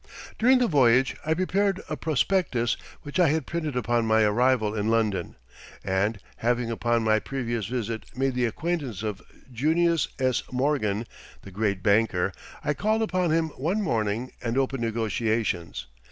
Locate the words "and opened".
14.41-14.81